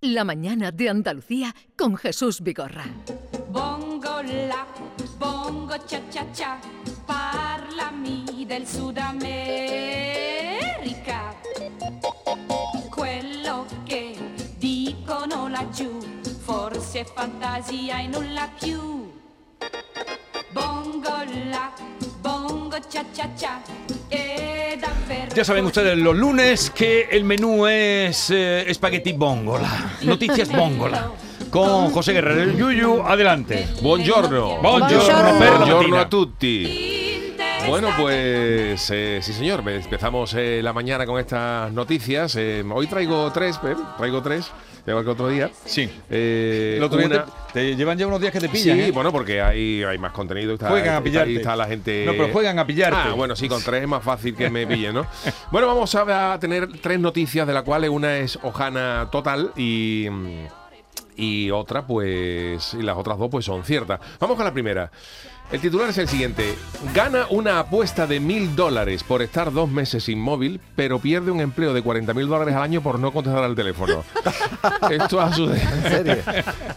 La 0.00 0.22
mañana 0.22 0.70
de 0.70 0.88
Andalucía 0.88 1.52
con 1.76 1.96
Jesús 1.96 2.40
Vigorra. 2.40 2.84
Bongo 3.50 4.22
la, 4.22 4.64
bongo 5.18 5.74
cha 5.88 6.00
cha 6.08 6.24
cha, 6.32 6.60
parlami 7.04 8.46
del 8.46 8.64
Sud 8.64 8.96
America. 8.96 9.34
Quello 12.94 13.66
che 13.84 14.16
dicono 14.56 15.48
laggiù, 15.48 15.98
forse 16.44 17.04
fantasia 17.04 17.98
e 17.98 18.06
nulla 18.06 18.48
più. 18.56 19.10
Bongo 20.52 21.24
la, 21.50 21.72
bongo 22.20 22.78
cha 22.88 23.04
cha 23.12 23.28
cha, 23.34 23.60
e 24.08 24.38
davvero. 24.38 24.57
Ya 25.34 25.44
saben 25.44 25.64
ustedes 25.66 25.96
los 25.96 26.16
lunes 26.16 26.70
que 26.70 27.08
el 27.10 27.24
menú 27.24 27.66
es 27.66 28.30
eh, 28.30 28.64
espagueti 28.68 29.12
bongola. 29.12 29.92
Noticias 30.02 30.50
bongola. 30.50 31.10
Con 31.50 31.90
José 31.92 32.12
Guerrero. 32.12 32.52
Yuyu, 32.52 33.02
adelante. 33.02 33.68
Buongiorno. 33.80 34.58
Buongiorno, 34.60 35.38
Buongiorno 35.38 35.76
mattina. 35.76 36.00
a 36.00 36.08
tutti. 36.08 36.97
Bueno, 37.68 37.88
pues 37.98 38.90
eh, 38.90 39.20
sí, 39.22 39.32
señor. 39.32 39.62
Empezamos 39.68 40.34
eh, 40.34 40.60
la 40.62 40.72
mañana 40.72 41.04
con 41.06 41.18
estas 41.20 41.70
noticias. 41.72 42.34
Eh, 42.36 42.64
hoy 42.72 42.86
traigo 42.86 43.30
tres, 43.32 43.60
eh, 43.64 43.74
traigo 43.98 44.22
tres, 44.22 44.50
igual 44.86 45.04
que 45.04 45.10
otro 45.10 45.28
día. 45.28 45.50
Sí. 45.64 45.88
Eh, 46.10 46.74
El 46.78 46.82
otro 46.82 46.98
día 46.98 47.24
te, 47.52 47.52
te 47.52 47.76
llevan 47.76 47.98
ya 47.98 48.06
unos 48.06 48.20
días 48.20 48.32
que 48.32 48.40
te 48.40 48.48
pillan. 48.48 48.78
Sí, 48.78 48.84
¿eh? 48.84 48.90
bueno, 48.90 49.12
porque 49.12 49.40
hay, 49.42 49.82
hay 49.84 49.98
más 49.98 50.12
contenido. 50.12 50.54
Está, 50.54 50.68
Juegan 50.70 50.88
a 50.88 50.92
está- 50.98 51.04
pillarte. 51.04 51.36
está 51.36 51.56
la 51.56 51.66
gente. 51.66 52.04
No, 52.06 52.12
pero 52.12 52.28
juegan 52.32 52.58
a 52.58 52.66
pillarte. 52.66 52.98
Ah, 53.10 53.12
bueno, 53.14 53.36
sí, 53.36 53.48
con 53.48 53.62
tres 53.62 53.82
es 53.82 53.88
más 53.88 54.02
fácil 54.02 54.34
que 54.34 54.48
me 54.48 54.66
pillen, 54.66 54.94
¿no? 54.94 55.06
bueno, 55.52 55.66
vamos 55.66 55.94
a, 55.94 56.32
a 56.32 56.40
tener 56.40 56.68
tres 56.80 56.98
noticias, 56.98 57.46
de 57.46 57.52
las 57.52 57.62
cuales 57.64 57.90
una 57.90 58.16
es 58.18 58.38
Ojana 58.42 59.08
total 59.12 59.52
y. 59.56 60.06
Y 61.20 61.50
otra, 61.50 61.84
pues. 61.84 62.74
Y 62.74 62.82
las 62.82 62.96
otras 62.96 63.18
dos, 63.18 63.28
pues 63.28 63.44
son 63.44 63.64
ciertas. 63.64 63.98
Vamos 64.20 64.36
con 64.36 64.44
la 64.46 64.52
primera. 64.52 64.88
El 65.50 65.60
titular 65.62 65.88
es 65.88 65.96
el 65.96 66.08
siguiente. 66.08 66.56
Gana 66.94 67.24
una 67.30 67.58
apuesta 67.58 68.06
de 68.06 68.20
mil 68.20 68.54
dólares 68.54 69.02
por 69.02 69.22
estar 69.22 69.50
dos 69.50 69.70
meses 69.70 70.06
inmóvil, 70.10 70.60
pero 70.76 70.98
pierde 70.98 71.30
un 71.30 71.40
empleo 71.40 71.72
de 71.72 71.80
40 71.80 72.12
mil 72.12 72.28
dólares 72.28 72.54
al 72.54 72.62
año 72.62 72.82
por 72.82 72.98
no 73.00 73.12
contestar 73.12 73.42
al 73.42 73.54
teléfono. 73.54 74.04
Esto 74.90 75.18
ha 75.22 75.32
sucedido. 75.32 75.74
¿En 75.74 75.82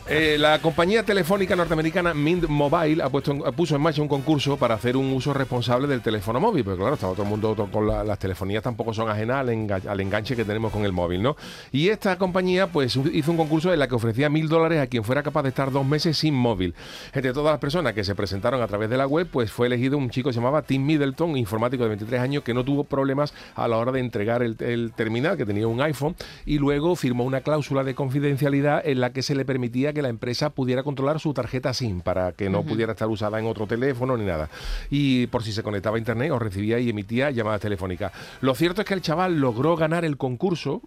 serio? 0.08 0.38
la 0.40 0.60
compañía 0.60 1.04
telefónica 1.04 1.54
norteamericana 1.56 2.14
Mint 2.14 2.48
Mobile 2.48 3.04
ha 3.04 3.10
puesto 3.10 3.36
puso 3.54 3.76
en 3.76 3.82
marcha 3.82 4.02
un 4.02 4.08
concurso 4.08 4.56
para 4.56 4.76
hacer 4.76 4.96
un 4.96 5.12
uso 5.12 5.34
responsable 5.34 5.86
del 5.90 6.02
teléfono 6.02 6.40
móvil. 6.40 6.64
Pero 6.64 6.78
claro, 6.78 6.94
estaba 6.94 7.12
todo 7.12 7.24
el 7.24 7.30
mundo 7.30 7.68
con 7.72 7.86
la- 7.88 8.06
las 8.06 8.20
telefonías 8.20 8.64
tampoco 8.64 8.94
son 8.94 9.10
ajenas 9.10 9.38
al, 9.42 9.50
enga- 9.50 9.86
al 9.86 10.00
enganche 10.00 10.34
que 10.34 10.46
tenemos 10.46 10.72
con 10.72 10.86
el 10.86 10.94
móvil, 10.94 11.22
¿no? 11.22 11.36
Y 11.74 11.90
esta 11.90 12.18
compañía 12.18 12.68
pues 12.68 12.96
hizo 12.96 13.32
un 13.32 13.38
concurso 13.38 13.74
en 13.74 13.80
la 13.80 13.90
que 13.90 13.96
ofrecía 13.96 14.30
mil 14.30 14.48
dólares 14.48 14.80
a 14.80 14.88
quien 14.88 15.04
fuera 15.04 15.22
capaz 15.24 15.44
de 15.44 15.50
estar 15.50 15.72
dos 15.72 15.86
meses 15.86 16.18
sin 16.18 16.34
móvil. 16.34 16.74
Entre 17.14 17.34
todas 17.34 17.52
las 17.52 17.60
personas 17.60 17.92
que 17.94 18.06
se 18.06 18.16
presentaron 18.16 18.61
a 18.64 18.68
través 18.68 18.90
de 18.90 18.98
la 18.98 19.08
web, 19.08 19.28
pues 19.32 19.52
fue 19.52 19.68
elegido 19.68 19.98
un 19.98 20.10
chico 20.10 20.30
que 20.30 20.34
se 20.34 20.40
llamaba 20.40 20.62
Tim 20.62 20.86
Middleton, 20.86 21.38
informático 21.38 21.84
de 21.84 21.90
23 21.90 22.22
años, 22.22 22.44
que 22.44 22.54
no 22.54 22.64
tuvo 22.64 22.84
problemas 22.84 23.34
a 23.56 23.68
la 23.68 23.78
hora 23.78 23.92
de 23.92 24.00
entregar 24.00 24.44
el, 24.44 24.56
el 24.60 24.94
terminal, 24.94 25.38
que 25.38 25.46
tenía 25.46 25.68
un 25.68 25.82
iPhone, 25.82 26.16
y 26.46 26.58
luego 26.58 26.96
firmó 26.96 27.24
una 27.24 27.42
cláusula 27.42 27.84
de 27.84 27.96
confidencialidad 27.96 28.82
en 28.86 29.00
la 29.00 29.14
que 29.14 29.24
se 29.24 29.36
le 29.36 29.46
permitía 29.46 29.94
que 29.94 30.02
la 30.02 30.10
empresa 30.10 30.52
pudiera 30.52 30.84
controlar 30.84 31.20
su 31.20 31.34
tarjeta 31.34 31.74
SIM 31.74 32.02
para 32.02 32.32
que 32.34 32.50
no 32.50 32.64
pudiera 32.64 32.94
estar 32.94 33.08
usada 33.08 33.40
en 33.40 33.46
otro 33.46 33.68
teléfono 33.68 34.18
ni 34.18 34.26
nada. 34.26 34.50
Y 34.90 35.28
por 35.28 35.44
si 35.44 35.52
se 35.52 35.64
conectaba 35.64 35.98
a 35.98 36.00
internet 36.00 36.32
o 36.32 36.40
recibía 36.40 36.80
y 36.80 36.90
emitía 36.90 37.32
llamadas 37.32 37.62
telefónicas. 37.62 38.12
Lo 38.42 38.56
cierto 38.56 38.82
es 38.82 38.88
que 38.88 38.94
el 38.94 39.02
chaval 39.02 39.40
logró 39.40 39.76
ganar 39.76 40.06
el 40.06 40.18
concurso, 40.18 40.82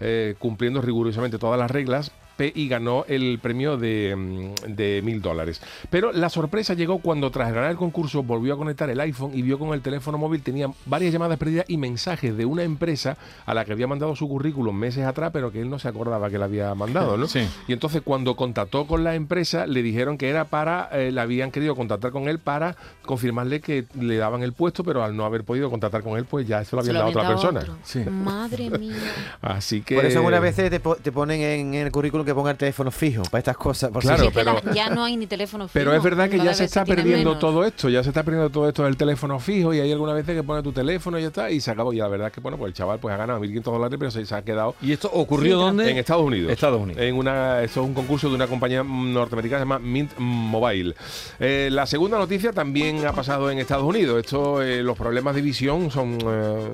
eh, 0.00 0.34
cumpliendo 0.38 0.80
rigurosamente 0.80 1.38
todas 1.38 1.58
las 1.58 1.70
reglas, 1.70 2.12
y 2.54 2.68
ganó 2.68 3.04
el 3.08 3.38
premio 3.42 3.76
de 3.76 4.14
mm, 4.16 4.74
de 4.74 5.00
mil 5.02 5.20
dólares. 5.20 5.60
Pero 5.90 6.12
la 6.12 6.28
sorpresa 6.28 6.74
llegó 6.74 6.98
cuando 6.98 7.30
tras 7.30 7.52
ganar 7.52 7.70
el 7.70 7.76
concurso 7.76 8.22
volvió 8.22 8.54
a 8.54 8.56
conectar 8.56 8.88
el 8.90 9.00
iPhone 9.00 9.32
y 9.34 9.42
vio 9.42 9.58
con 9.58 9.72
el 9.74 9.80
teléfono 9.82 10.18
móvil 10.18 10.42
tenía 10.42 10.68
varias 10.86 11.12
llamadas 11.12 11.38
perdidas 11.38 11.64
y 11.68 11.76
mensajes 11.76 12.36
de 12.36 12.44
una 12.44 12.62
empresa 12.62 13.16
a 13.46 13.54
la 13.54 13.64
que 13.64 13.72
había 13.72 13.86
mandado 13.86 14.14
su 14.16 14.28
currículum 14.28 14.76
meses 14.76 15.04
atrás, 15.04 15.30
pero 15.32 15.50
que 15.50 15.60
él 15.60 15.68
no 15.70 15.78
se 15.78 15.88
acordaba 15.88 16.30
que 16.30 16.38
la 16.38 16.44
había 16.46 16.74
mandado, 16.74 17.16
¿no? 17.16 17.26
Sí. 17.26 17.40
Y 17.68 17.72
entonces 17.72 18.02
cuando 18.04 18.36
contactó 18.36 18.86
con 18.86 19.04
la 19.04 19.14
empresa 19.14 19.66
le 19.66 19.82
dijeron 19.82 20.18
que 20.18 20.28
era 20.28 20.44
para, 20.44 20.88
eh, 20.92 21.10
le 21.12 21.20
habían 21.20 21.50
querido 21.50 21.74
contactar 21.76 22.10
con 22.12 22.28
él 22.28 22.38
para 22.38 22.76
confirmarle 23.04 23.60
que 23.60 23.86
le 23.98 24.16
daban 24.16 24.42
el 24.42 24.52
puesto, 24.52 24.84
pero 24.84 25.02
al 25.02 25.16
no 25.16 25.24
haber 25.24 25.44
podido 25.44 25.70
contactar 25.70 26.02
con 26.02 26.16
él, 26.18 26.24
pues 26.24 26.46
ya 26.46 26.64
se 26.64 26.76
lo 26.76 26.80
habían 26.82 26.94
dado 26.94 27.06
a 27.06 27.10
otra 27.10 27.28
persona. 27.28 27.60
otro. 27.60 27.76
Sí. 27.82 28.00
Madre 28.08 28.70
mía. 28.70 28.94
Así 29.42 29.82
que 29.82 29.94
Por 29.96 30.04
eso 30.04 30.18
algunas 30.18 30.40
veces 30.40 30.70
te, 30.70 30.80
po- 30.80 30.96
te 30.96 31.10
ponen 31.12 31.40
en 31.40 31.74
el 31.74 31.90
currículum 31.90 32.24
que 32.24 32.29
ponga 32.34 32.50
el 32.52 32.56
teléfono 32.56 32.90
fijo 32.90 33.22
para 33.24 33.38
estas 33.40 33.56
cosas. 33.56 33.90
por 33.90 34.02
Claro, 34.02 34.22
Sí, 34.24 34.28
que 34.28 34.34
pero- 34.34 34.60
ya 34.74 34.90
no 34.90 35.04
hay 35.04 35.16
ni 35.16 35.26
teléfono 35.26 35.64
fijo. 35.68 35.72
Pero 35.74 35.94
es 35.94 36.02
verdad 36.02 36.28
que 36.28 36.38
ya 36.38 36.54
se 36.54 36.64
está 36.64 36.84
perdiendo 36.84 37.30
menos. 37.30 37.38
todo 37.38 37.64
esto, 37.64 37.88
ya 37.88 38.02
se 38.02 38.10
está 38.10 38.22
perdiendo 38.22 38.50
todo 38.50 38.68
esto 38.68 38.84
del 38.84 38.96
teléfono 38.96 39.38
fijo 39.40 39.72
y 39.74 39.80
hay 39.80 39.90
algunas 39.92 40.14
veces 40.14 40.34
que 40.36 40.42
pone 40.42 40.62
tu 40.62 40.72
teléfono 40.72 41.18
y 41.18 41.22
ya 41.22 41.28
está 41.28 41.50
y 41.50 41.60
se 41.60 41.70
acabó. 41.70 41.92
Y 41.92 41.96
la 41.98 42.08
verdad 42.08 42.28
es 42.28 42.32
que 42.32 42.40
bueno, 42.40 42.56
pues 42.58 42.68
el 42.70 42.74
chaval 42.74 42.98
pues 42.98 43.14
ha 43.14 43.18
ganado 43.18 43.40
1.500 43.40 43.62
dólares, 43.72 43.96
pero 43.98 44.10
se, 44.10 44.24
se 44.26 44.34
ha 44.34 44.42
quedado 44.42 44.74
¿Y 44.82 44.92
esto 44.92 45.10
ocurrió 45.12 45.58
dónde? 45.58 45.90
en 45.90 45.96
Estados 45.98 46.24
Unidos. 46.24 46.52
Estados 46.52 46.80
Unidos. 46.80 47.02
En 47.02 47.14
una, 47.16 47.62
esto 47.62 47.80
es 47.82 47.86
un 47.86 47.94
concurso 47.94 48.28
de 48.28 48.34
una 48.34 48.46
compañía 48.46 48.82
norteamericana 48.82 49.58
que 49.58 49.64
se 49.64 49.68
llama 49.68 49.78
Mint 49.78 50.12
Mobile. 50.18 50.94
Eh, 51.38 51.68
la 51.72 51.86
segunda 51.86 52.18
noticia 52.18 52.52
también 52.52 53.06
ha 53.06 53.12
pasado 53.12 53.50
en 53.50 53.58
Estados 53.58 53.84
Unidos. 53.84 54.18
Esto, 54.20 54.62
eh, 54.62 54.82
los 54.82 54.96
problemas 54.96 55.34
de 55.34 55.42
visión 55.42 55.90
son, 55.90 56.18
eh, 56.26 56.68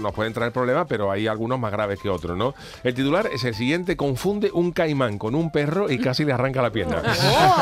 nos 0.00 0.12
pueden 0.12 0.32
traer 0.32 0.52
problemas, 0.52 0.86
pero 0.88 1.10
hay 1.10 1.26
algunos 1.26 1.58
más 1.58 1.72
graves 1.72 1.98
que 2.00 2.08
otros, 2.08 2.36
¿no? 2.36 2.54
El 2.84 2.94
titular 2.94 3.28
es 3.32 3.44
el 3.44 3.54
siguiente: 3.54 3.96
confunde 3.96 4.50
un 4.52 4.72
caimán 4.82 5.16
con 5.18 5.34
un 5.36 5.50
perro 5.52 5.88
y 5.90 5.98
casi 5.98 6.24
le 6.24 6.32
arranca 6.32 6.60
la 6.62 6.70
pierna. 6.72 7.02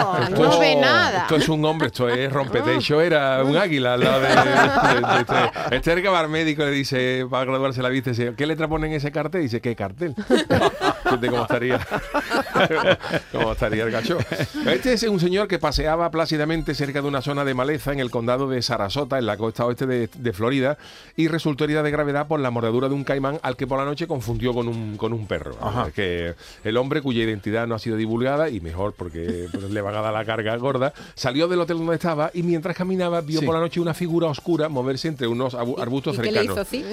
Oh, 0.02 0.16
Esto 0.22 0.42
no 0.44 0.52
es- 0.52 0.58
ve 0.58 0.76
nada. 0.76 1.22
Esto 1.22 1.36
es 1.36 1.48
un 1.48 1.64
hombre, 1.64 1.88
esto 1.88 2.08
es 2.08 2.32
rompetecho, 2.32 3.00
era 3.00 3.42
un 3.44 3.56
águila 3.56 3.94
al 3.94 4.00
lado 4.00 4.20
de, 4.20 4.28
de- 4.28 4.34
de 4.34 5.20
este. 5.20 5.74
Este 5.76 5.90
es 5.90 5.96
el 5.96 6.02
que 6.02 6.08
va 6.08 6.20
al 6.20 6.28
médico 6.28 6.62
y 6.62 6.66
le 6.66 6.70
dice, 6.72 7.26
para 7.30 7.44
graduarse 7.44 7.82
la 7.82 7.88
vista, 7.90 8.10
dice, 8.10 8.32
¿qué 8.36 8.46
letra 8.46 8.68
pone 8.68 8.86
en 8.86 8.94
ese 8.94 9.10
cartel? 9.12 9.42
Dice, 9.42 9.60
¿qué 9.60 9.76
cartel? 9.76 10.14
Fíjate 11.10 11.28
cómo 11.28 11.42
estaría, 11.42 11.80
cómo 13.32 13.52
estaría 13.52 13.84
el 13.84 13.90
gacho. 13.90 14.18
Este 14.66 14.92
es 14.92 15.02
un 15.04 15.20
señor 15.20 15.48
que 15.48 15.58
paseaba 15.58 16.10
plácidamente 16.10 16.74
cerca 16.74 17.02
de 17.02 17.08
una 17.08 17.20
zona 17.22 17.44
de 17.44 17.54
maleza 17.54 17.92
en 17.92 18.00
el 18.00 18.10
condado 18.10 18.48
de 18.48 18.62
Sarasota, 18.62 19.18
en 19.18 19.26
la 19.26 19.36
costa 19.36 19.64
oeste 19.66 19.86
de, 19.86 20.08
de 20.14 20.32
Florida, 20.32 20.78
y 21.16 21.28
resultó 21.28 21.64
herida 21.64 21.82
de 21.82 21.90
gravedad 21.90 22.26
por 22.28 22.40
la 22.40 22.50
mordedura 22.50 22.88
de 22.88 22.94
un 22.94 23.04
caimán 23.04 23.38
al 23.42 23.56
que 23.56 23.66
por 23.66 23.78
la 23.78 23.84
noche 23.84 24.06
confundió 24.06 24.54
con 24.54 24.68
un, 24.68 24.96
con 24.96 25.12
un 25.12 25.26
perro. 25.26 25.56
Ajá. 25.60 25.90
Que 25.90 26.34
el 26.64 26.76
hombre, 26.76 27.02
cuya 27.02 27.22
identidad 27.24 27.66
no 27.66 27.74
ha 27.74 27.78
sido 27.78 27.96
divulgada, 27.96 28.48
y 28.48 28.60
mejor 28.60 28.94
porque 28.96 29.48
pues, 29.52 29.70
le 29.70 29.80
van 29.80 29.94
a 29.96 30.00
dar 30.00 30.12
la 30.12 30.24
carga 30.24 30.56
gorda, 30.56 30.92
salió 31.14 31.48
del 31.48 31.60
hotel 31.60 31.78
donde 31.78 31.94
estaba 31.94 32.30
y 32.34 32.42
mientras 32.42 32.76
caminaba 32.76 33.20
vio 33.20 33.40
Sí. 33.40 33.46
por 33.46 33.54
la 33.54 33.60
noche 33.60 33.80
una 33.80 33.94
figura 33.94 34.26
oscura 34.28 34.68
moverse 34.68 35.08
entre 35.08 35.26
unos 35.26 35.54
arbustos 35.54 36.16
¿Y 36.18 36.20
qué 36.20 36.30
le 36.32 36.38
cercanos. 36.44 36.52
hizo 36.52 36.60
así? 36.60 36.84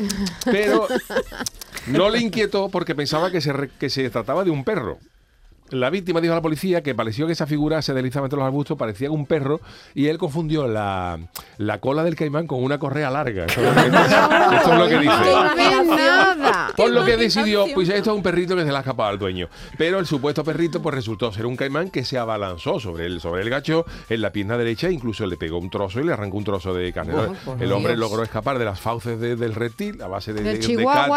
Pero 0.46 0.88
no 1.88 2.10
le 2.10 2.20
inquietó 2.20 2.70
porque 2.70 2.96
pensaba 2.96 3.32
que 3.32 3.42
se, 3.42 3.54
re- 3.54 3.70
que 3.80 3.90
se 3.90 4.10
trataba 4.10 4.44
de 4.44 4.52
un 4.52 4.64
perro. 4.64 4.98
La 5.70 5.90
víctima 5.90 6.22
dijo 6.22 6.32
a 6.32 6.38
la 6.38 6.42
policía 6.42 6.82
que 6.82 6.96
pareció 6.96 7.28
que 7.28 7.34
esa 7.34 7.46
figura 7.46 7.82
se 7.82 7.94
deslizaba 7.94 8.26
entre 8.28 8.38
los 8.40 8.46
arbustos, 8.46 8.78
parecía 8.78 9.12
un 9.12 9.26
perro, 9.26 9.60
y 9.94 10.08
él 10.08 10.18
confundió 10.18 10.66
la, 10.66 11.20
la 11.58 11.80
cola 11.80 12.06
del 12.06 12.16
caimán 12.16 12.48
con 12.48 12.64
una 12.64 12.80
correa 12.80 13.10
larga. 13.12 13.48
Esto 13.48 13.60
es 13.62 13.76
lo 13.76 13.82
que, 13.82 14.56
esto 14.56 14.74
es 14.74 14.80
lo 14.80 14.88
que 14.88 15.00
dice. 15.00 15.14
Por 16.76 16.90
lo 16.92 17.04
que 17.06 17.18
decidió, 17.18 17.66
pues 17.74 17.90
esto 17.90 18.12
es 18.12 18.18
un 18.18 18.24
perrito 18.24 18.56
que 18.56 18.64
se 18.64 18.70
le 18.72 18.76
ha 18.76 18.80
escapado 18.80 19.10
al 19.10 19.20
dueño. 19.20 19.48
Pero 19.78 20.00
el 20.00 20.06
supuesto 20.06 20.44
perrito 20.44 20.82
pues 20.82 20.94
resultó 20.96 21.32
ser 21.32 21.46
un 21.46 21.56
caimán 21.56 21.90
que 21.90 22.04
se 22.04 22.18
abalanzó 22.18 22.80
sobre 22.80 23.06
el, 23.06 23.20
sobre 23.22 23.42
el 23.44 23.50
gacho 23.50 23.86
en 24.10 24.22
la 24.22 24.32
pierna 24.32 24.58
derecha, 24.58 24.90
incluso 24.90 25.26
le 25.26 25.38
pegó 25.38 25.58
un 25.60 25.70
trozo 25.70 26.00
y 26.00 26.04
le 26.04 26.14
arrancó 26.14 26.38
un 26.38 26.44
trozo 26.44 26.74
de 26.74 26.92
carne. 26.94 27.14
Oh, 27.16 27.56
el 27.60 27.72
hombre 27.72 27.94
Dios. 27.96 28.00
logró 28.00 28.24
escapar 28.24 28.60
de 28.60 28.66
las 28.66 28.80
fauces 28.80 29.20
de- 29.20 29.36
del 29.36 29.56
reptil 29.56 30.02
a 30.02 30.08
base 30.08 30.34
de, 30.34 30.42
de- 30.44 30.60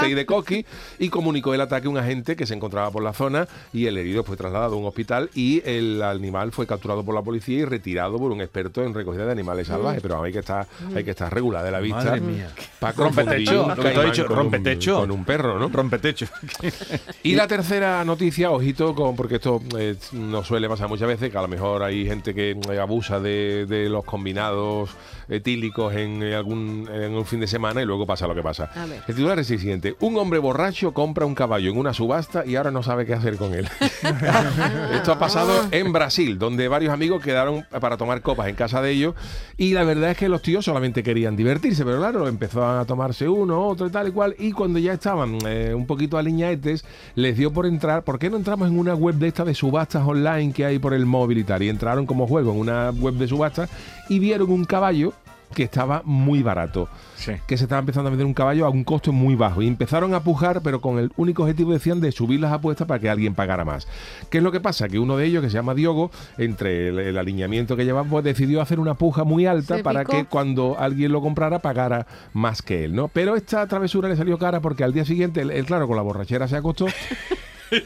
cate 0.01 0.09
y 0.11 0.15
de 0.15 0.27
coqui 0.27 0.67
y 0.99 1.09
comunicó 1.09 1.55
el 1.55 1.61
ataque 1.61 1.87
a 1.87 1.91
un 1.91 1.99
agente 1.99 2.37
que 2.37 2.47
se 2.47 2.55
encontraba 2.55 2.91
por 2.91 3.03
la 3.03 3.13
zona 3.13 3.47
y 3.73 3.87
el 3.87 3.97
herido 3.99 4.25
fue 4.25 4.37
trasladado 4.37 4.75
a 4.75 4.79
un 4.79 4.87
hospital 4.87 5.31
y 5.35 5.63
el 5.69 6.03
animal 6.03 6.53
fue 6.53 6.67
capturado 6.67 7.05
por 7.05 7.15
la 7.15 7.23
policía 7.23 7.59
y 7.59 7.65
retirado 7.65 8.19
por 8.19 8.31
un 8.33 8.41
experto 8.41 8.83
en 8.85 8.95
recogida 8.95 9.25
de 9.27 9.33
animales 9.33 9.67
salvajes. 9.69 10.03
Pero 10.03 10.23
hay 10.23 10.33
que 10.33 10.39
estar, 10.41 10.67
hay 10.95 11.05
que 11.05 11.11
estar 11.11 11.33
regulada 11.33 11.65
de 11.65 11.71
la 11.71 11.81
vista. 11.81 12.05
Madre 12.05 12.21
mía. 12.21 12.51
para 12.79 12.93
Rompetecho, 12.95 13.35
confundir 13.35 13.59
un 13.61 13.69
lo 13.69 13.75
que 13.77 13.83
te 13.83 13.89
he 13.89 13.93
caimán 13.95 14.11
dicho, 14.13 14.23
con 14.27 14.33
un- 14.33 14.39
rompetecho. 14.45 15.01
Rompetecho. 15.43 16.27
Y 17.23 17.35
la 17.35 17.47
tercera 17.47 18.03
noticia, 18.05 18.51
ojito, 18.51 18.95
con, 18.95 19.15
porque 19.15 19.37
esto 19.37 19.61
eh, 19.79 19.95
no 20.13 20.43
suele 20.43 20.69
pasar 20.69 20.89
muchas 20.89 21.07
veces, 21.07 21.31
que 21.31 21.37
a 21.37 21.43
lo 21.43 21.49
mejor 21.49 21.83
hay 21.83 22.07
gente 22.07 22.35
que 22.35 22.53
eh, 22.53 22.79
abusa 22.79 23.21
de, 23.21 23.67
de 23.67 23.89
los 23.91 24.05
combinados 24.05 24.91
etílicos 25.31 25.95
en, 25.95 26.23
eh, 26.23 26.35
algún, 26.35 26.89
en 26.93 27.15
un 27.15 27.25
fin 27.25 27.41
de 27.41 27.47
semana 27.47 27.83
y 27.83 27.85
luego 27.85 28.07
pasa 28.07 28.27
lo 28.27 28.35
que 28.35 28.43
pasa. 28.43 28.71
A 28.75 28.87
ver. 28.87 29.03
El 29.07 29.15
titular 29.15 29.39
es 29.39 29.51
el 29.51 29.59
siguiente. 29.59 29.97
Un 30.01 30.17
hombre 30.19 30.39
borracho 30.39 30.93
compra 30.93 31.27
un 31.27 31.35
caballo 31.35 31.71
en 31.71 31.79
una 31.79 31.95
subasta 31.95 32.45
y 32.45 32.57
ahora 32.57 32.71
no 32.71 32.83
sabe 32.83 33.07
qué 33.07 33.15
hacer 33.15 33.37
con 33.37 33.55
él. 33.55 33.69
Esto 34.95 35.13
ha 35.13 35.19
pasado 35.19 35.69
en 35.71 35.93
Brasil, 35.93 36.39
donde 36.39 36.69
varios 36.69 36.93
amigos 36.93 37.23
quedaron 37.23 37.65
para 37.81 37.97
tomar 37.97 38.23
copas 38.23 38.49
en 38.49 38.55
casa 38.55 38.83
de 38.83 38.91
ellos 38.91 39.15
y 39.57 39.73
la 39.73 39.85
verdad 39.85 40.11
es 40.11 40.19
que 40.19 40.29
los 40.29 40.43
tíos 40.43 40.65
solamente 40.65 41.03
querían 41.03 41.37
divertirse, 41.37 41.85
pero 41.85 41.99
claro, 41.99 42.29
empezaban 42.29 42.79
a 42.79 42.85
tomarse 42.85 43.29
uno, 43.29 43.67
otro 43.67 43.87
y 43.87 43.91
tal 43.91 44.09
y 44.09 44.11
cual 44.13 44.35
y 44.39 44.53
cuando 44.53 44.79
ya 44.79 44.95
estaban 44.95 45.30
eh, 45.47 45.75
un 45.75 45.87
poquito 45.87 46.19
aliñaetes, 46.19 46.85
les 47.15 47.37
dio 47.37 47.53
por 47.53 47.67
entrar, 47.67 48.03
¿por 48.05 48.19
qué 48.19 48.31
no 48.31 48.37
entramos 48.37 48.69
en 48.69 48.79
una 48.79 48.95
web 48.95 49.17
de 49.17 49.29
esta 49.29 49.45
de 49.45 49.55
subastas 49.55 50.07
online 50.07 50.53
que 50.53 50.65
hay 50.65 50.79
por 50.79 50.95
el 50.95 51.07
móvil 51.07 51.39
y 51.39 51.45
tal? 51.45 51.63
Y 51.63 51.69
entraron 51.69 52.07
como 52.07 52.27
juego 52.27 52.53
en 52.53 52.59
una 52.59 52.91
web 52.91 53.15
de 53.15 53.29
subastas 53.29 53.71
y 54.09 54.19
vieron 54.19 54.51
un 54.51 54.65
caballo 54.65 55.13
que 55.55 55.65
estaba 55.65 56.03
muy 56.05 56.43
barato. 56.43 56.89
Sí. 57.17 57.33
Que 57.47 57.57
se 57.57 57.65
estaba 57.65 57.81
empezando 57.81 58.09
a 58.09 58.11
vender 58.11 58.27
un 58.27 58.35
caballo 58.35 58.67
a 58.67 58.71
un 58.71 58.85
costo 58.85 59.13
muy 59.13 59.35
bajo. 59.35 59.61
Y 59.63 59.67
empezaron 59.67 60.15
a 60.15 60.21
pujar, 60.21 60.63
pero 60.63 60.81
con 60.81 60.99
el 60.99 61.13
único 61.17 61.43
objetivo, 61.43 61.73
decían, 61.73 62.01
de 62.01 62.13
subir 62.13 62.41
las 62.41 62.53
apuestas 62.53 62.87
para 62.87 62.99
que 63.01 63.11
alguien 63.11 63.35
pagara 63.35 63.65
más. 63.65 63.87
¿Qué 64.31 64.39
es 64.39 64.45
lo 64.45 64.53
que 64.53 64.61
pasa? 64.61 64.89
Que 64.89 64.99
uno 64.99 65.17
de 65.17 65.27
ellos, 65.27 65.43
que 65.43 65.51
se 65.51 65.55
llama 65.55 65.75
Diogo, 65.75 66.11
entre 66.39 66.89
el, 66.89 66.99
el 66.99 67.19
alineamiento 67.19 67.77
que 67.77 67.85
llevaba, 67.85 68.09
pues 68.09 68.25
decidió 68.25 68.63
hacer 68.63 68.81
una 68.81 68.95
puja 68.95 69.25
muy 69.25 69.47
alta 69.47 69.77
Se 69.77 69.83
para 69.83 70.01
picó. 70.01 70.13
que 70.13 70.25
cuando 70.25 70.77
alguien 70.79 71.13
lo 71.13 71.21
comprara 71.21 71.59
pagara 71.59 72.07
más 72.33 72.63
que 72.63 72.85
él, 72.85 72.95
¿no? 72.95 73.09
Pero 73.09 73.37
esta 73.37 73.67
travesura 73.67 74.09
le 74.09 74.17
salió 74.17 74.39
cara 74.39 74.61
porque 74.61 74.85
al 74.85 74.93
día 74.93 75.05
siguiente, 75.05 75.43
él, 75.43 75.51
él, 75.51 75.67
claro, 75.67 75.87
con 75.87 75.97
la 75.97 76.03
borrachera 76.03 76.49
se 76.49 76.57
acostó. 76.57 76.87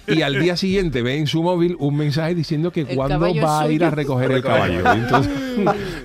Y 0.07 0.23
al 0.23 0.41
día 0.41 0.57
siguiente 0.57 1.03
ve 1.03 1.17
en 1.19 1.27
su 1.27 1.43
móvil 1.43 1.77
un 1.79 1.97
mensaje 1.97 2.35
diciendo 2.35 2.71
que 2.71 2.85
cuándo 2.97 3.19
va 3.45 3.61
a 3.61 3.69
ir 3.71 3.85
a 3.85 3.91
recoger 3.91 4.33
el 4.33 4.43
caballo. 4.43 4.93
Entonces, 4.93 5.33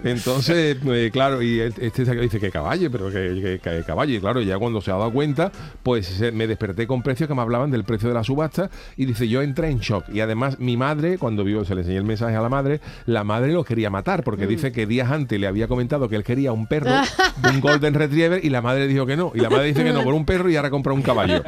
entonces 0.03 0.77
eh, 0.85 1.09
claro, 1.11 1.41
y 1.41 1.59
este 1.59 2.05
se 2.05 2.15
dice 2.15 2.39
que 2.39 2.51
caballo, 2.51 2.89
pero 2.91 3.09
que, 3.11 3.59
que- 3.63 3.69
que 3.77 3.83
caballo. 3.85 4.15
Y 4.15 4.19
claro, 4.19 4.41
ya 4.41 4.57
cuando 4.57 4.81
se 4.81 4.91
ha 4.91 4.95
dado 4.95 5.11
cuenta, 5.11 5.51
pues 5.83 6.21
me 6.33 6.47
desperté 6.47 6.87
con 6.87 7.01
precios 7.03 7.27
que 7.27 7.35
me 7.35 7.41
hablaban 7.41 7.71
del 7.71 7.83
precio 7.83 8.09
de 8.09 8.15
la 8.15 8.23
subasta. 8.23 8.69
Y 8.97 9.05
dice, 9.05 9.27
yo 9.27 9.41
entré 9.41 9.69
en 9.69 9.79
shock. 9.79 10.05
Y 10.13 10.21
además, 10.21 10.59
mi 10.59 10.77
madre, 10.77 11.17
cuando 11.17 11.43
vio, 11.43 11.65
se 11.65 11.75
le 11.75 11.81
enseñé 11.81 11.97
el 11.97 12.03
mensaje 12.05 12.35
a 12.35 12.41
la 12.41 12.49
madre, 12.49 12.81
la 13.05 13.23
madre 13.23 13.51
lo 13.53 13.63
quería 13.63 13.89
matar, 13.89 14.23
porque 14.23 14.47
dice 14.47 14.71
que 14.71 14.85
días 14.85 15.11
antes 15.11 15.39
le 15.39 15.47
había 15.47 15.67
comentado 15.67 16.09
que 16.09 16.15
él 16.15 16.23
quería 16.23 16.51
un 16.51 16.67
perro, 16.67 16.91
un 17.51 17.59
Golden 17.61 17.93
Retriever, 17.93 18.43
y 18.43 18.49
la 18.49 18.61
madre 18.61 18.87
dijo 18.87 19.05
que 19.05 19.15
no. 19.17 19.31
Y 19.35 19.39
la 19.39 19.49
madre 19.49 19.67
dice 19.67 19.83
que 19.83 19.91
no, 19.93 20.03
por 20.03 20.13
un 20.13 20.25
perro 20.25 20.49
y 20.49 20.55
ahora 20.55 20.69
compra 20.69 20.93
un 20.93 21.01
caballo. 21.01 21.43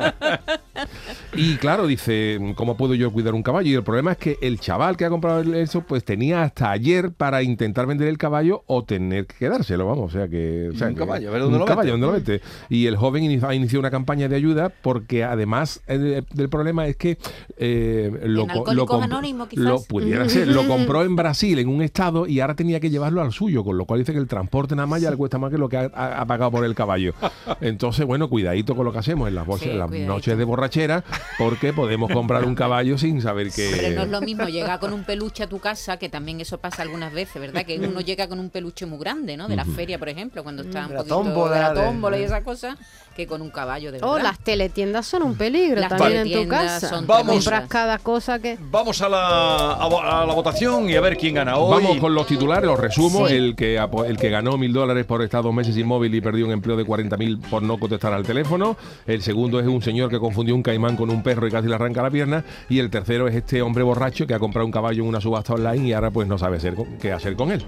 Y 1.34 1.56
claro, 1.56 1.88
dice, 1.88 2.40
¿cómo 2.56 2.76
puedo 2.76 2.94
yo 2.94 3.12
cuidar 3.12 3.34
un 3.34 3.44
caballo? 3.44 3.70
Y 3.70 3.74
el 3.74 3.84
problema 3.84 4.12
es 4.14 4.18
que 4.18 4.38
el 4.42 4.60
chaval 4.60 4.98
que 4.98 5.06
ha 5.06 5.10
comprado 5.10 5.42
eso, 5.54 5.82
pues 5.82 6.04
tenía 6.04 6.44
hasta 6.44 6.72
ayer 6.72 7.12
para 7.14 7.42
intentar 7.42 7.88
vender 7.88 8.08
el 8.10 8.18
caballo 8.18 8.64
o 8.68 8.84
tener 8.84 9.28
que 9.28 9.36
quedárselo, 9.38 9.86
vamos. 9.88 10.14
O 10.14 10.18
sea 10.18 10.28
que. 10.28 10.70
o 10.74 10.78
sea 10.78 10.88
un 10.88 10.94
que- 10.96 11.00
caballo, 11.00 11.30
a 11.30 11.32
ver 11.32 11.42
dónde 11.42 11.56
un 11.56 11.60
lo 11.62 11.66
caballo, 11.66 11.94
mete. 11.98 12.02
¿dónde 12.02 12.08
lo 12.08 12.14
mete? 12.14 12.42
Y 12.70 12.86
el 12.88 12.98
joven 12.98 13.24
inició, 13.24 13.48
ha 13.48 13.56
iniciado 13.56 13.80
una 13.80 13.92
campaña 13.92 14.28
de 14.28 14.36
ayuda 14.36 14.72
porque 14.82 15.24
además 15.24 15.82
eh, 15.88 16.22
del 16.34 16.50
problema 16.50 16.86
es 16.88 16.98
que 16.98 17.18
eh, 17.58 18.12
lo, 18.26 18.46
lo 18.74 18.86
quizás. 19.48 19.64
lo 19.64 19.82
pudiera 19.84 20.28
ser, 20.30 20.48
lo 20.50 20.68
compró 20.68 21.04
en 21.04 21.16
Brasil 21.16 21.60
en 21.60 21.70
un 21.70 21.82
estado 21.82 22.28
y 22.28 22.40
ahora 22.42 22.56
tenía 22.56 22.80
que 22.80 22.90
llevarlo 22.90 23.22
al 23.22 23.32
suyo, 23.32 23.64
con 23.64 23.78
lo 23.78 23.86
cual 23.86 24.00
dice 24.00 24.12
que 24.12 24.20
el 24.20 24.28
transporte 24.28 24.76
nada 24.76 24.86
más 24.88 25.02
ya 25.02 25.10
le 25.12 25.18
cuesta 25.18 25.38
más 25.38 25.52
que 25.52 25.58
lo 25.58 25.70
que 25.70 25.78
ha, 25.78 25.90
ha- 25.94 26.22
ha 26.22 26.26
pagado 26.26 26.52
por 26.52 26.66
el 26.66 26.76
caballo. 26.76 27.14
Entonces, 27.62 28.06
bueno, 28.06 28.30
cuidadito 28.30 28.76
con 28.76 28.86
lo 28.86 28.92
que 28.92 29.00
hacemos 29.00 29.28
en 29.30 29.36
las, 29.36 29.46
bolsas- 29.48 29.62
Sí, 29.64 29.70
en 29.70 29.80
las 29.80 29.88
cuidadito. 29.88 30.14
noches 30.14 30.38
de 30.38 30.44
borrachera, 30.44 31.04
porque 31.38 31.74
podemos 31.74 32.12
comprar 32.12 32.46
un 32.46 32.56
caballo 32.56 32.98
sin 32.98 33.22
saber 33.22 33.52
que. 33.52 33.72
Pero 33.76 33.96
no 33.96 34.02
es 34.04 34.10
lo 34.10 34.22
mismo 34.22 34.46
llegar 34.46 34.80
con 34.80 34.94
un 34.94 35.04
peluche 35.04 35.44
a 35.44 35.48
tu 35.48 35.60
casa, 35.60 35.98
que 35.98 36.10
también 36.10 36.42
eso 36.42 36.60
pasa 36.60 36.82
algunas 36.82 37.14
veces, 37.14 37.42
¿verdad? 37.42 37.66
Que 37.66 37.80
uno 37.80 38.02
llega 38.02 38.28
con 38.28 38.40
un 38.40 38.50
peluche 38.50 38.86
muy 38.86 39.00
grande, 39.00 39.38
¿no? 39.38 39.48
De 39.48 39.56
la 39.56 39.66
feria, 39.66 39.98
por 40.00 40.10
ejemplo, 40.10 40.44
cuando 40.44 40.64
está 40.64 40.86
un 40.86 40.94
la 40.94 40.98
poquito 41.00 41.16
tómbola, 41.16 41.56
de 41.56 41.62
la 41.62 41.74
tómbola 41.74 42.18
y 42.20 42.24
esas 42.24 42.42
cosas, 42.42 42.78
que 43.16 43.28
con 43.28 43.42
un 43.42 43.50
caballo 43.50 43.92
de 43.92 44.00
verdad. 44.00 44.10
Oh, 44.14 44.20
las 44.20 44.40
teletiendas 44.40 45.06
son 45.06 45.24
un 45.24 45.36
peligro 45.36 45.80
Las 45.82 45.90
también 45.90 46.28
en 46.28 46.32
tu 46.34 46.48
casa. 46.48 46.88
son 46.90 47.06
Vamos. 47.08 47.36
Compras 47.36 47.68
cada 47.68 47.98
cosa 47.98 48.40
que... 48.40 48.58
Vamos 48.60 49.02
a 49.02 49.10
la, 49.10 49.74
a, 49.74 50.26
la 50.26 50.34
votación 50.34 50.90
y 50.90 50.96
a 50.96 51.02
ver 51.02 51.18
quién 51.18 51.36
gana 51.36 51.58
hoy. 51.58 51.84
Vamos 51.84 51.98
con 52.00 52.16
los 52.16 52.26
titulares, 52.28 52.66
los 52.66 52.80
resumo. 52.80 53.28
Sí. 53.28 53.34
El, 53.36 53.56
que, 53.56 53.78
el 54.08 54.18
que 54.18 54.30
ganó 54.30 54.58
mil 54.58 54.72
dólares 54.74 55.06
por 55.06 55.22
estar 55.22 55.44
dos 55.44 55.54
meses 55.54 55.76
inmóvil 55.78 56.14
y 56.16 56.22
perdió 56.22 56.46
un 56.46 56.52
empleo 56.54 56.78
de 56.78 56.86
40 56.86 57.18
mil 57.18 57.38
por 57.38 57.62
no 57.64 57.78
contestar 57.78 58.14
al 58.14 58.24
teléfono. 58.24 58.78
El 59.06 59.22
segundo 59.22 59.60
es 59.60 59.68
un 59.68 59.82
señor 59.82 60.10
que 60.10 60.20
confundió 60.20 60.56
un 60.56 60.64
caimán 60.64 60.96
con 60.96 61.10
un 61.10 61.22
perro 61.22 61.48
y 61.48 61.52
casi 61.52 61.68
le 61.68 61.76
arranca 61.76 62.02
la 62.02 62.10
pierna. 62.10 62.46
Y 62.70 62.80
el 62.80 62.90
tercero 62.90 63.28
es 63.28 63.36
este 63.36 63.62
hombre 63.62 63.84
borracho 63.84 64.26
que 64.26 64.34
ha 64.34 64.40
comprado 64.40 64.66
un 64.66 64.72
caballo 64.72 65.04
en 65.04 65.10
una 65.10 65.20
subasta 65.22 65.54
online 65.54 65.90
y 65.90 65.94
ahora 65.94 66.12
pues 66.12 66.28
no 66.28 66.38
sabe 66.38 66.58
hacer, 66.58 66.76
con- 66.76 66.98
qué 66.98 67.12
hacer 67.12 67.36
con 67.36 67.52
él. 67.52 67.66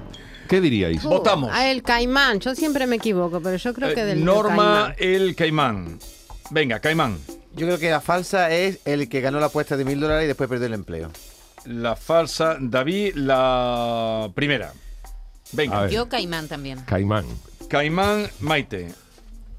¿Qué 0.47 0.61
diríais? 0.61 1.03
Votamos. 1.03 1.49
Ah, 1.53 1.69
el 1.71 1.81
caimán. 1.83 2.39
Yo 2.39 2.55
siempre 2.55 2.85
me 2.87 2.97
equivoco, 2.97 3.41
pero 3.41 3.57
yo 3.57 3.73
creo 3.73 3.93
que 3.93 4.01
Eh, 4.01 4.05
del 4.05 4.17
del 4.17 4.25
Norma 4.25 4.93
caimán. 4.95 4.95
el 4.99 5.35
Caimán. 5.35 5.99
Venga, 6.51 6.79
Caimán. 6.79 7.17
Yo 7.55 7.67
creo 7.67 7.77
que 7.79 7.89
la 7.89 8.01
falsa 8.01 8.51
es 8.51 8.79
el 8.85 9.07
que 9.09 9.21
ganó 9.21 9.39
la 9.39 9.45
apuesta 9.47 9.77
de 9.77 9.85
mil 9.85 9.99
dólares 9.99 10.25
y 10.25 10.27
después 10.27 10.49
perdió 10.49 10.67
el 10.67 10.73
empleo. 10.73 11.11
La 11.65 11.95
falsa. 11.95 12.57
David, 12.59 13.13
la 13.15 14.29
primera. 14.35 14.73
Venga. 15.51 15.87
Yo 15.87 16.09
caimán 16.09 16.47
también. 16.47 16.79
Caimán. 16.85 17.25
Caimán, 17.69 18.27
Maite. 18.39 18.93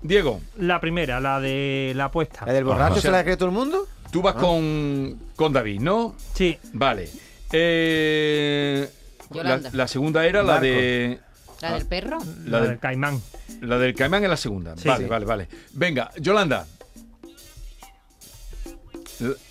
Diego, 0.03 0.41
La 0.59 0.81
primera, 0.81 1.19
la 1.21 1.41
de 1.41 1.93
la 1.97 2.07
apuesta. 2.07 2.45
¿La 2.45 2.53
del 2.53 2.65
borracho 2.65 3.01
se 3.01 3.11
la 3.11 3.25
cree 3.25 3.37
todo 3.37 3.49
el 3.49 3.55
mundo? 3.55 3.87
tú 4.11 4.21
vas 4.23 4.35
con, 4.35 5.19
con 5.35 5.53
David, 5.53 5.81
¿no? 5.81 6.15
Sí, 6.35 6.57
Vale. 6.73 7.09
Eh, 7.51 8.89
la, 9.31 9.37
Yolanda. 9.37 9.71
la 9.73 9.89
segunda 9.89 10.27
era 10.27 10.43
la 10.43 10.61
de. 10.61 11.21
¿La 11.61 11.75
del 11.75 11.87
perro? 11.87 12.19
La, 12.45 12.51
la 12.51 12.61
del- 12.61 12.69
del 12.71 12.79
caimán. 12.79 13.23
la 13.61 13.79
del 13.79 13.95
Caimán 13.95 14.23
es 14.25 14.31
la 14.31 14.37
segunda. 14.37 14.77
Sí, 14.77 14.87
vale, 14.89 15.05
sí. 15.05 15.11
vale, 15.11 15.25
vale. 15.25 15.49
Venga, 15.73 16.11
Yolanda. 16.21 16.67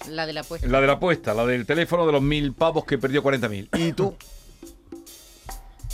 La 0.09 0.25
de 0.25 0.33
la 0.33 0.41
apuesta. 0.41 0.67
La 0.67 0.81
de 0.81 0.87
la 0.87 0.93
apuesta, 0.93 1.33
la 1.33 1.45
del 1.45 1.65
teléfono 1.65 2.05
de 2.05 2.11
los 2.11 2.21
mil 2.21 2.53
pavos 2.53 2.85
que 2.85 2.97
perdió 2.97 3.23
40 3.23 3.49
mil. 3.49 3.69
¿Y 3.77 3.93
tú? 3.93 4.15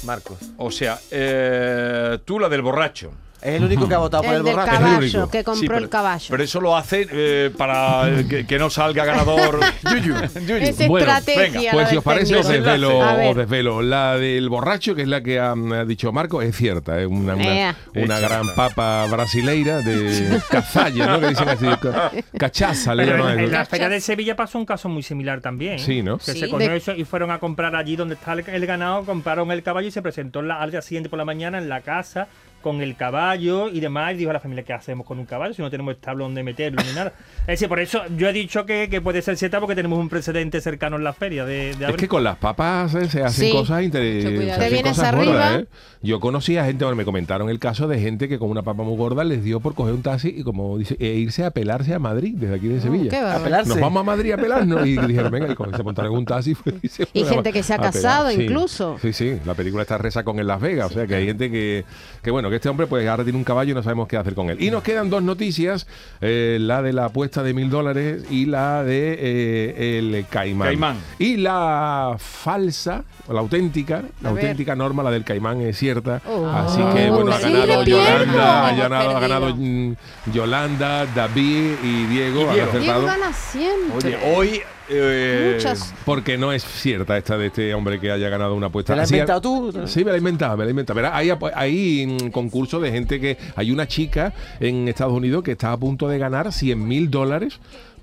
Marcos. 0.03 0.37
O 0.57 0.71
sea, 0.71 0.99
eh, 1.11 2.17
tú 2.25 2.39
la 2.39 2.49
del 2.49 2.61
borracho. 2.61 3.11
Es 3.41 3.55
el 3.55 3.63
único 3.63 3.87
que 3.87 3.95
ha 3.95 3.97
votado 3.99 4.23
por 4.23 4.33
el, 4.33 4.39
El 4.39 4.45
del 4.45 4.55
borracho. 4.55 4.71
Es 4.71 4.77
el 4.79 4.85
caballo, 4.85 4.97
único. 5.19 5.29
que 5.31 5.43
compró 5.43 5.59
Sí, 5.61 5.67
pero, 5.67 5.77
el 5.79 5.89
caballo. 5.89 6.25
Pero 6.29 6.43
eso 6.43 6.61
lo 6.61 6.75
hace 6.77 7.07
eh, 7.11 7.51
para 7.57 8.09
que, 8.29 8.45
que 8.45 8.59
no 8.59 8.69
salga 8.69 9.05
ganador. 9.05 9.59
Yuyu, 9.83 10.15
Yuyu. 10.47 10.55
Es 10.57 10.87
Bueno, 10.87 11.07
estrategia. 11.07 11.41
venga, 11.59 11.71
Pues 11.71 11.89
si 11.89 11.97
os 11.97 12.03
parece, 12.03 12.35
os 12.35 12.47
desvelo, 12.47 12.99
os 12.99 13.35
desvelo. 13.35 13.81
La 13.81 14.17
del 14.17 14.49
borracho, 14.49 14.95
que 14.95 15.03
es 15.03 15.07
la 15.07 15.21
que 15.21 15.39
ha, 15.39 15.51
ha 15.51 15.85
dicho 15.85 16.11
Marco, 16.11 16.41
es 16.41 16.55
cierta. 16.55 16.99
Es 16.99 17.07
una, 17.07 17.35
una, 17.35 17.43
Ea. 17.55 17.75
una 17.95 18.15
Es 18.15 18.21
gran 18.21 18.43
cierta. 18.43 18.55
papa 18.69 19.05
brasileira 19.09 19.77
de 19.79 20.39
cazalla, 20.49 21.07
¿no? 21.07 21.19
Que 21.19 21.27
dicen 21.29 21.49
así. 21.49 21.65
ca- 21.81 22.11
Cachaza, 22.37 22.95
le 22.95 23.05
llaman 23.05 23.39
en, 23.39 23.45
en 23.45 23.51
la 23.51 23.65
feria 23.65 23.89
de 23.89 23.99
Sevilla 24.01 24.35
pasó 24.35 24.57
un 24.57 24.65
caso 24.65 24.89
muy 24.89 25.03
similar 25.03 25.41
también. 25.41 25.79
Sí, 25.79 26.01
¿no? 26.01 26.17
Que 26.17 26.33
Sí. 26.33 26.39
se 26.39 26.49
cogió 26.49 26.69
De- 26.69 26.77
eso 26.77 26.93
y 26.93 27.05
fueron 27.05 27.31
a 27.31 27.39
comprar 27.39 27.75
allí 27.75 27.95
donde 27.95 28.15
está 28.15 28.33
el, 28.33 28.43
el 28.47 28.65
ganado, 28.65 29.05
compraron 29.05 29.51
el 29.51 29.63
caballo 29.63 29.87
y 29.87 29.91
se 29.91 30.01
presentó 30.01 30.41
la- 30.41 30.59
al 30.61 30.71
día 30.71 30.81
siguiente 30.81 31.09
por 31.09 31.17
la 31.19 31.25
mañana 31.25 31.57
en 31.57 31.69
la 31.69 31.81
casa 31.81 32.27
con 32.61 32.81
el 32.81 32.95
caballo 32.95 33.69
y 33.69 33.79
demás. 33.79 34.13
Y 34.13 34.17
dijo 34.17 34.29
a 34.29 34.33
la 34.33 34.39
familia, 34.39 34.63
¿qué 34.63 34.73
hacemos 34.73 35.05
con 35.05 35.19
un 35.19 35.25
caballo 35.25 35.53
si 35.53 35.61
no 35.61 35.69
tenemos 35.69 35.93
establo 35.95 36.25
donde 36.25 36.43
meterlo 36.43 36.81
ni 36.85 36.93
nada? 36.93 37.13
Es 37.41 37.47
decir, 37.47 37.67
por 37.67 37.79
eso 37.79 38.01
yo 38.17 38.27
he 38.29 38.33
dicho 38.33 38.65
que, 38.65 38.89
que 38.89 39.01
puede 39.01 39.21
ser 39.21 39.37
cierta 39.37 39.59
porque 39.59 39.75
tenemos 39.75 39.99
un 39.99 40.09
precedente 40.09 40.61
cercano 40.61 40.95
en 40.97 41.03
la 41.03 41.13
feria 41.13 41.45
de, 41.45 41.75
de 41.75 41.85
Es 41.89 41.95
que 41.95 42.07
con 42.07 42.23
las 42.23 42.37
papas 42.37 42.93
eh, 42.95 43.07
se 43.09 43.23
hacen 43.23 43.47
Sí. 43.47 43.51
cosas 43.51 43.83
interesantes. 43.83 44.99
arriba. 44.99 45.61
Yo 46.01 46.19
conocí 46.19 46.57
a 46.57 46.65
gente, 46.65 46.85
bueno, 46.85 46.95
me 46.95 47.03
comentaron 47.05 47.49
el 47.49 47.59
caso 47.59 47.87
de 47.87 47.99
gente 47.99 48.29
que 48.29 48.39
con 48.39 48.49
una 48.49 48.63
papa 48.63 48.83
muy 48.83 48.95
gorda 48.97 49.23
les 49.23 49.43
dio 49.43 49.59
por 49.59 49.75
coger 49.75 49.93
un 49.93 50.01
taxi 50.01 50.33
y 50.37 50.43
como 50.43 50.77
dice, 50.77 50.95
e 50.99 51.07
irse 51.15 51.43
a 51.43 51.51
pelarse 51.51 51.93
a 51.93 51.99
Madrid, 51.99 52.35
desde 52.37 52.55
aquí 52.55 52.67
de 52.67 52.79
Sevilla. 52.79 53.07
Oh, 53.07 53.09
qué 53.09 53.17
A 53.17 53.23
bárbaro. 53.23 53.43
pelarse. 53.43 53.69
Nos 53.69 53.79
vamos 53.81 54.01
a 54.01 54.03
Madrid 54.03 54.31
a 54.31 54.37
pelarnos 54.37 54.85
y 54.87 54.97
dijeron, 54.97 55.31
venga, 55.31 55.51
y 55.51 55.55
con- 55.55 55.75
se 55.75 55.83
montaron 55.83 56.13
un 56.13 56.25
taxi 56.25 56.55
y 56.81 56.87
se 56.87 57.03
Y 57.03 57.07
fueron 57.23 57.27
a- 57.29 57.33
gente 57.33 57.53
que 57.53 57.63
se 57.63 57.73
ha 57.73 57.75
a 57.75 57.79
pelar. 57.79 57.93
casado 57.93 58.29
Sí. 58.29 58.41
incluso. 58.43 58.97
Sí, 59.01 59.11
sí, 59.13 59.39
la 59.45 59.55
película 59.55 59.81
está 59.83 59.97
reza 59.97 60.23
con 60.23 60.39
en 60.39 60.47
Las 60.47 60.61
Vegas, 60.61 60.91
o 60.91 60.93
sea 60.93 61.05
que 61.07 61.15
hay 61.15 61.25
gente 61.25 61.51
que, 61.51 61.83
que 62.23 62.31
bueno, 62.31 62.48
que 62.49 62.55
este 62.57 62.69
hombre 62.69 62.87
pues 62.87 63.07
ahora 63.07 63.23
tiene 63.23 63.37
un 63.37 63.43
caballo 63.43 63.71
y 63.71 63.73
no 63.75 63.83
sabemos 63.83 64.07
qué 64.07 64.17
hacer 64.17 64.33
con 64.35 64.49
él. 64.49 64.61
Y 64.61 64.71
nos 64.71 64.83
quedan 64.83 65.09
dos 65.09 65.21
noticias, 65.23 65.87
eh, 66.21 66.57
la 66.59 66.81
de 66.81 66.93
la 66.93 67.05
apuesta 67.05 67.43
de 67.43 67.53
mil 67.53 67.69
dólares 67.69 68.23
y 68.29 68.45
la 68.45 68.83
de 68.83 69.17
eh, 69.19 69.97
el 69.99 70.25
caimán. 70.29 70.67
Caimán. 70.67 70.97
Y 71.19 71.37
la 71.37 72.15
falsa, 72.17 73.03
la 73.29 73.39
auténtica, 73.39 74.03
la 74.21 74.29
A 74.29 74.33
ver. 74.33 74.43
auténtica 74.43 74.75
norma, 74.75 75.03
la 75.03 75.11
del 75.11 75.23
caimán 75.23 75.61
es 75.61 75.77
cierta. 75.77 76.21
Oh. 76.27 76.47
Así 76.47 76.81
que 76.95 77.09
bueno, 77.09 77.31
ha 77.31 77.39
ganado. 77.39 77.83
Yolanda, 77.83 78.67
ha 78.67 78.75
ganado, 78.75 79.09
ha 79.17 79.19
ganado 79.19 79.45
perdido. 79.47 79.65
mm, 79.65 79.95
Yolanda, 80.33 81.05
David 81.07 81.71
y 81.83 82.05
Diego. 82.05 82.41
Y 82.41 82.45
han 82.47 82.53
Diego. 82.53 82.69
acertado. 82.69 82.81
Diego 83.01 83.05
gana 83.05 83.33
siempre. 83.33 84.15
Oye, 84.15 84.35
hoy. 84.35 84.61
Eh, 84.89 85.51
Muchas. 85.55 85.93
Porque 86.05 86.37
no 86.37 86.51
es 86.51 86.63
cierta 86.63 87.17
esta 87.17 87.37
de 87.37 87.47
este 87.47 87.73
hombre 87.73 87.99
que 87.99 88.11
haya 88.11 88.29
ganado 88.29 88.55
una 88.55 88.67
apuesta. 88.67 88.93
¿Te 88.93 88.97
la 88.97 89.03
has 89.03 89.11
inventado 89.11 89.41
tú? 89.41 89.73
Sí, 89.87 90.03
me 90.03 90.11
la 90.11 90.15
he 90.15 90.19
inventado, 90.19 90.57
me 90.57 90.63
la 90.63 90.69
he 90.69 90.71
inventado. 90.71 90.95
Verá, 90.95 91.15
hay, 91.15 91.31
hay 91.55 92.07
mm, 92.07 92.29
concursos 92.29 92.81
de 92.81 92.91
gente 92.91 93.19
que... 93.19 93.37
Hay 93.55 93.71
una 93.71 93.87
chica 93.87 94.33
en 94.59 94.87
Estados 94.87 95.13
Unidos 95.13 95.43
que 95.43 95.51
está 95.51 95.71
a 95.71 95.77
punto 95.77 96.07
de 96.07 96.17
ganar 96.17 96.51
100 96.51 96.87
mil 96.87 97.09
dólares 97.09 97.59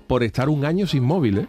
por 0.07 0.23
estar 0.23 0.49
un 0.49 0.65
año 0.65 0.87
sin 0.87 1.03
móvil, 1.03 1.39
¿eh? 1.39 1.47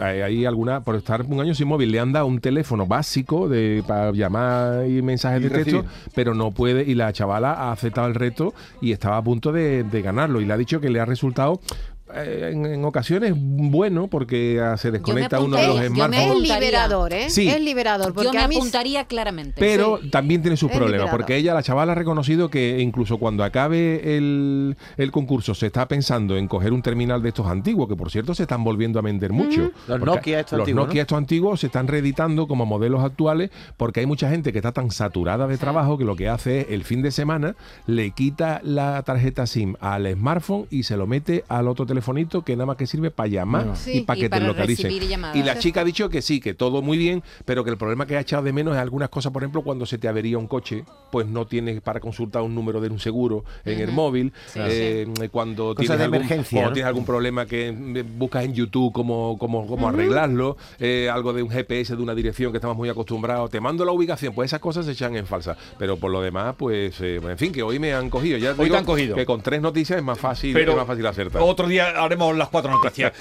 Hay, 0.00 0.20
hay 0.20 0.44
alguna, 0.44 0.80
por 0.80 0.96
estar 0.96 1.22
un 1.22 1.40
año 1.40 1.54
sin 1.54 1.68
móvil, 1.68 1.92
le 1.92 2.00
han 2.00 2.12
dado 2.12 2.26
un 2.26 2.40
teléfono 2.40 2.86
básico 2.86 3.48
de, 3.48 3.84
para 3.86 4.10
llamar 4.10 4.88
y 4.88 5.00
mensajes 5.00 5.40
Y 5.40 5.44
de 5.44 5.50
texto, 5.50 5.82
recibir. 5.82 6.10
pero 6.12 6.34
no 6.34 6.50
puede, 6.50 6.82
y 6.82 6.94
la 6.96 7.12
chavala 7.12 7.52
ha 7.52 7.70
aceptado 7.70 8.08
el 8.08 8.16
reto 8.16 8.52
y 8.80 8.90
estaba 8.90 9.16
a 9.18 9.22
punto 9.22 9.52
de, 9.52 9.84
de 9.84 10.02
ganarlo. 10.02 10.40
Y 10.40 10.44
le 10.44 10.52
ha 10.54 10.56
dicho 10.56 10.80
que 10.80 10.90
le 10.90 10.98
ha 10.98 11.04
resultado 11.04 11.60
eh, 11.62 11.95
en, 12.14 12.66
en 12.66 12.84
ocasiones 12.84 13.34
bueno 13.36 14.06
porque 14.08 14.60
ah, 14.62 14.76
se 14.76 14.90
desconecta 14.90 15.40
uno 15.40 15.56
de 15.56 15.66
los 15.66 15.74
yo 15.76 15.80
me 15.80 15.86
Es 15.86 15.92
smartphones. 15.92 16.42
liberador, 16.42 17.12
¿eh? 17.12 17.30
Sí. 17.30 17.48
Es 17.48 17.60
liberador. 17.60 18.12
Porque 18.14 18.26
Yo 18.28 18.32
me 18.32 18.40
a 18.42 18.48
mí 18.48 18.56
apuntaría 18.56 19.04
claramente. 19.06 19.54
Pero 19.58 19.98
Sí. 20.02 20.10
también 20.10 20.42
tiene 20.42 20.56
sus 20.56 20.70
Es 20.70 20.76
problemas, 20.76 21.00
liberador. 21.00 21.18
porque 21.20 21.36
ella, 21.36 21.54
la 21.54 21.62
chavala, 21.62 21.92
ha 21.92 21.94
reconocido 21.94 22.48
que 22.48 22.78
incluso 22.80 23.18
cuando 23.18 23.42
acabe 23.44 24.16
el, 24.16 24.76
el 24.96 25.10
concurso 25.10 25.54
se 25.54 25.66
está 25.66 25.88
pensando 25.88 26.36
en 26.36 26.46
coger 26.48 26.72
un 26.72 26.82
terminal 26.82 27.22
de 27.22 27.28
estos 27.30 27.46
antiguos, 27.46 27.88
que 27.88 27.96
por 27.96 28.10
cierto 28.10 28.34
se 28.34 28.42
están 28.44 28.62
volviendo 28.64 28.98
a 28.98 29.02
vender 29.02 29.32
mucho. 29.32 29.70
Los 29.88 30.00
Nokia 30.00 30.40
estos 30.40 30.58
los 30.58 30.60
antiguos, 30.66 30.86
Nokia 30.86 30.98
¿no? 30.98 31.02
estos 31.02 31.18
antiguos 31.18 31.60
se 31.60 31.66
están 31.66 31.88
reeditando 31.88 32.46
como 32.46 32.66
modelos 32.66 33.02
actuales 33.02 33.50
porque 33.76 34.00
hay 34.00 34.06
mucha 34.06 34.30
gente 34.30 34.52
que 34.52 34.58
está 34.58 34.72
tan 34.72 34.90
saturada 34.90 35.46
de 35.46 35.58
trabajo 35.58 35.98
que 35.98 36.04
lo 36.04 36.14
que 36.16 36.28
hace 36.28 36.60
es 36.60 36.66
el 36.70 36.84
fin 36.84 37.02
de 37.02 37.10
semana 37.10 37.56
le 37.86 38.10
quita 38.12 38.60
la 38.62 39.02
tarjeta 39.02 39.46
SIM 39.46 39.74
al 39.80 40.06
smartphone 40.12 40.66
y 40.70 40.84
se 40.84 40.96
lo 40.96 41.06
mete 41.06 41.44
al 41.48 41.68
otro 41.68 41.86
telefonito 41.96 42.42
que 42.42 42.54
nada 42.56 42.66
más 42.66 42.76
que 42.76 42.86
sirve 42.86 43.10
para 43.10 43.28
llamar 43.28 43.76
Sí. 43.76 43.98
y 43.98 44.00
para 44.02 44.18
Y 44.18 44.22
que 44.22 44.30
para 44.30 44.42
te 44.42 44.48
localicen. 44.48 44.92
Y 45.34 45.42
la 45.42 45.58
chica 45.58 45.80
ha 45.80 45.84
dicho 45.84 46.08
que 46.08 46.22
sí, 46.22 46.40
que 46.40 46.54
todo 46.54 46.82
muy 46.82 46.98
bien, 46.98 47.22
pero 47.44 47.64
que 47.64 47.70
el 47.70 47.76
problema 47.78 48.06
que 48.06 48.16
ha 48.16 48.20
echado 48.20 48.42
de 48.42 48.52
menos 48.52 48.74
es 48.74 48.80
algunas 48.80 49.08
cosas, 49.08 49.32
por 49.32 49.42
ejemplo, 49.42 49.62
cuando 49.62 49.86
se 49.86 49.98
te 49.98 50.08
avería 50.08 50.38
un 50.38 50.46
coche, 50.46 50.84
pues 51.10 51.26
no 51.26 51.46
tienes 51.46 51.80
para 51.80 52.00
consultar 52.00 52.42
un 52.42 52.54
número 52.54 52.80
de 52.80 52.88
un 52.88 52.98
seguro 52.98 53.44
en 53.64 53.80
el 53.80 53.92
móvil, 53.92 54.32
Sí, 54.46 54.60
eh, 54.62 55.06
cuando 55.30 55.74
Cosas 55.74 55.76
tienes, 55.76 55.98
de 55.98 56.04
algún, 56.04 56.16
emergencia, 56.16 56.56
cuando 56.56 56.70
¿no? 56.70 56.74
tienes 56.74 56.88
algún 56.88 57.04
problema 57.04 57.46
que 57.46 57.72
mm, 57.72 58.18
buscas 58.18 58.44
en 58.44 58.54
YouTube 58.54 58.92
cómo, 58.92 59.36
cómo, 59.38 59.66
cómo 59.66 59.88
arreglarlo, 59.88 60.56
eh, 60.78 61.08
algo 61.12 61.32
de 61.32 61.42
un 61.42 61.50
GPS 61.50 61.96
de 61.96 62.02
una 62.02 62.14
dirección 62.14 62.52
que 62.52 62.58
estamos 62.58 62.76
muy 62.76 62.88
acostumbrados, 62.88 63.50
te 63.50 63.60
mando 63.60 63.84
la 63.84 63.92
ubicación, 63.92 64.34
pues 64.34 64.50
esas 64.50 64.60
cosas 64.60 64.84
se 64.86 64.92
echan 64.92 65.16
en 65.16 65.26
falsa. 65.26 65.56
Pero 65.78 65.96
por 65.96 66.10
lo 66.10 66.20
demás, 66.20 66.54
pues, 66.58 67.00
eh, 67.00 67.16
en 67.22 67.38
fin, 67.38 67.52
que 67.52 67.62
hoy 67.62 67.78
me 67.78 67.94
han 67.94 68.10
cogido. 68.10 68.38
Ya 68.38 68.50
Hoy 68.50 68.56
te 68.56 68.64
digo 68.64 68.76
han 68.76 68.84
cogido. 68.84 69.16
Que 69.16 69.24
con 69.26 69.40
tres 69.42 69.60
noticias 69.60 69.98
es 69.98 70.04
más 70.04 70.18
fácil, 70.18 70.52
Pero 70.52 70.72
es 70.72 70.76
más 70.78 70.86
fácil 70.86 71.06
acertar. 71.06 71.42
Otro 71.42 71.66
día 71.68 71.85
haremos 71.86 72.36
las 72.36 72.48
cuatro 72.48 72.70
noticias. 72.72 73.12